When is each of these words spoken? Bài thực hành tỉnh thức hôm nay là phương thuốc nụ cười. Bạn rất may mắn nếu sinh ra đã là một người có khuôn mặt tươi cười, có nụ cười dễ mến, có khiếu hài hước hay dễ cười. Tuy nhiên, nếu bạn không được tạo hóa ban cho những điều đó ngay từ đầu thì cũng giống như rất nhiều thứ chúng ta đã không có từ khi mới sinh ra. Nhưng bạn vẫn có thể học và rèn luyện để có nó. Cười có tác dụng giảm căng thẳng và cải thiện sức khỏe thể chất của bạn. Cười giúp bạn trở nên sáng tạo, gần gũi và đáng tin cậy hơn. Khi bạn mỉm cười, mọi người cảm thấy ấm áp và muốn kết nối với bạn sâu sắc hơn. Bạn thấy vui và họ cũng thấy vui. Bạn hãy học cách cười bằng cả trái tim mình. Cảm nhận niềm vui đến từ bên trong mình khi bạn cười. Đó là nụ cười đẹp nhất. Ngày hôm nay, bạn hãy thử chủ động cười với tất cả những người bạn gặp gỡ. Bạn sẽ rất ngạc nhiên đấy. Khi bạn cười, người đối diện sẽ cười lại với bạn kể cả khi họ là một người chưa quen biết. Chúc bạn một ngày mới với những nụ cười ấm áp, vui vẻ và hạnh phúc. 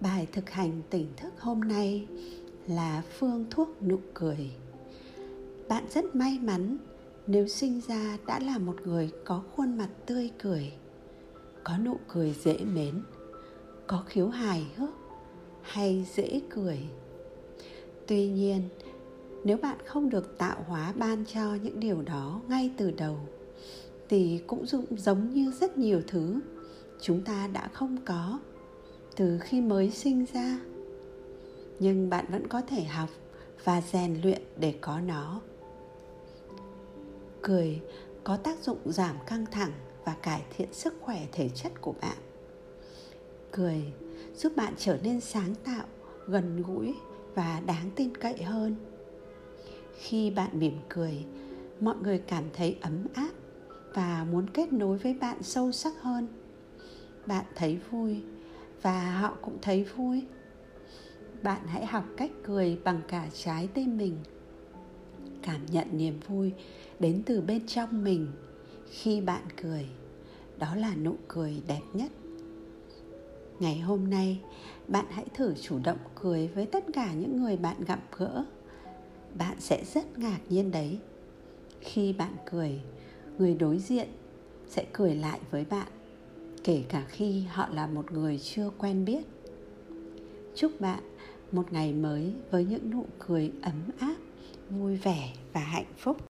Bài 0.00 0.26
thực 0.32 0.50
hành 0.50 0.82
tỉnh 0.90 1.06
thức 1.16 1.32
hôm 1.38 1.60
nay 1.60 2.06
là 2.66 3.02
phương 3.18 3.44
thuốc 3.50 3.82
nụ 3.82 3.98
cười. 4.14 4.50
Bạn 5.68 5.84
rất 5.94 6.16
may 6.16 6.38
mắn 6.42 6.76
nếu 7.26 7.48
sinh 7.48 7.80
ra 7.88 8.18
đã 8.26 8.40
là 8.40 8.58
một 8.58 8.76
người 8.84 9.10
có 9.24 9.42
khuôn 9.52 9.78
mặt 9.78 9.88
tươi 10.06 10.30
cười, 10.42 10.72
có 11.64 11.78
nụ 11.78 11.96
cười 12.08 12.34
dễ 12.44 12.58
mến, 12.58 13.02
có 13.86 14.04
khiếu 14.06 14.28
hài 14.28 14.66
hước 14.76 14.90
hay 15.62 16.06
dễ 16.14 16.40
cười. 16.50 16.78
Tuy 18.06 18.28
nhiên, 18.28 18.68
nếu 19.44 19.56
bạn 19.56 19.78
không 19.86 20.10
được 20.10 20.38
tạo 20.38 20.64
hóa 20.66 20.92
ban 20.96 21.24
cho 21.24 21.54
những 21.54 21.80
điều 21.80 22.02
đó 22.02 22.40
ngay 22.48 22.70
từ 22.76 22.90
đầu 22.90 23.18
thì 24.08 24.40
cũng 24.46 24.64
giống 24.90 25.30
như 25.32 25.52
rất 25.60 25.78
nhiều 25.78 26.02
thứ 26.06 26.40
chúng 27.00 27.22
ta 27.22 27.48
đã 27.52 27.68
không 27.72 27.96
có 28.04 28.38
từ 29.18 29.38
khi 29.38 29.60
mới 29.60 29.90
sinh 29.90 30.24
ra. 30.32 30.58
Nhưng 31.78 32.10
bạn 32.10 32.24
vẫn 32.28 32.48
có 32.48 32.62
thể 32.62 32.84
học 32.84 33.08
và 33.64 33.80
rèn 33.80 34.20
luyện 34.22 34.42
để 34.56 34.74
có 34.80 35.00
nó. 35.00 35.40
Cười 37.42 37.80
có 38.24 38.36
tác 38.36 38.58
dụng 38.58 38.78
giảm 38.84 39.16
căng 39.26 39.46
thẳng 39.46 39.72
và 40.04 40.16
cải 40.22 40.42
thiện 40.56 40.72
sức 40.72 40.94
khỏe 41.00 41.26
thể 41.32 41.48
chất 41.48 41.72
của 41.80 41.94
bạn. 42.00 42.16
Cười 43.52 43.92
giúp 44.36 44.52
bạn 44.56 44.74
trở 44.78 44.98
nên 45.02 45.20
sáng 45.20 45.54
tạo, 45.64 45.84
gần 46.26 46.62
gũi 46.62 46.94
và 47.34 47.62
đáng 47.66 47.90
tin 47.96 48.16
cậy 48.16 48.42
hơn. 48.42 48.76
Khi 49.98 50.30
bạn 50.30 50.50
mỉm 50.52 50.78
cười, 50.88 51.24
mọi 51.80 51.96
người 52.02 52.18
cảm 52.18 52.44
thấy 52.52 52.76
ấm 52.80 53.06
áp 53.14 53.30
và 53.94 54.26
muốn 54.30 54.50
kết 54.50 54.72
nối 54.72 54.98
với 54.98 55.14
bạn 55.14 55.42
sâu 55.42 55.72
sắc 55.72 56.02
hơn. 56.02 56.28
Bạn 57.26 57.44
thấy 57.54 57.78
vui 57.90 58.22
và 58.82 59.18
họ 59.20 59.36
cũng 59.42 59.58
thấy 59.62 59.84
vui. 59.84 60.24
Bạn 61.42 61.66
hãy 61.66 61.86
học 61.86 62.04
cách 62.16 62.30
cười 62.42 62.78
bằng 62.84 63.00
cả 63.08 63.28
trái 63.34 63.68
tim 63.74 63.96
mình. 63.96 64.16
Cảm 65.42 65.66
nhận 65.66 65.86
niềm 65.92 66.20
vui 66.28 66.52
đến 66.98 67.22
từ 67.26 67.40
bên 67.40 67.66
trong 67.66 68.04
mình 68.04 68.32
khi 68.90 69.20
bạn 69.20 69.42
cười. 69.62 69.86
Đó 70.58 70.74
là 70.74 70.94
nụ 70.94 71.16
cười 71.28 71.62
đẹp 71.66 71.82
nhất. 71.92 72.10
Ngày 73.60 73.78
hôm 73.80 74.10
nay, 74.10 74.40
bạn 74.88 75.06
hãy 75.10 75.24
thử 75.34 75.54
chủ 75.54 75.78
động 75.84 75.98
cười 76.22 76.48
với 76.48 76.66
tất 76.66 76.84
cả 76.92 77.12
những 77.12 77.42
người 77.42 77.56
bạn 77.56 77.84
gặp 77.84 78.00
gỡ. 78.18 78.44
Bạn 79.38 79.60
sẽ 79.60 79.84
rất 79.94 80.18
ngạc 80.18 80.38
nhiên 80.48 80.70
đấy. 80.70 80.98
Khi 81.80 82.12
bạn 82.12 82.36
cười, 82.50 82.80
người 83.38 83.54
đối 83.54 83.78
diện 83.78 84.08
sẽ 84.68 84.84
cười 84.92 85.14
lại 85.14 85.40
với 85.50 85.64
bạn 85.64 85.88
kể 86.64 86.82
cả 86.88 87.04
khi 87.08 87.40
họ 87.40 87.68
là 87.72 87.86
một 87.86 88.12
người 88.12 88.38
chưa 88.38 88.70
quen 88.78 89.04
biết. 89.04 89.24
Chúc 90.54 90.80
bạn 90.80 91.02
một 91.52 91.72
ngày 91.72 91.92
mới 91.92 92.32
với 92.50 92.64
những 92.64 92.90
nụ 92.90 93.06
cười 93.18 93.52
ấm 93.62 93.82
áp, 93.98 94.16
vui 94.70 94.96
vẻ 94.96 95.32
và 95.52 95.60
hạnh 95.60 95.92
phúc. 95.98 96.16